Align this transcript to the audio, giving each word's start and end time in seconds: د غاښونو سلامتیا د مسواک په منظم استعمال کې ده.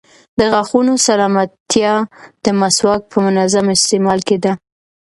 د 0.37 0.39
غاښونو 0.51 0.93
سلامتیا 1.07 1.93
د 2.43 2.45
مسواک 2.59 3.01
په 3.11 3.17
منظم 3.25 3.65
استعمال 3.75 4.19
کې 4.27 4.37
ده. 4.43 4.53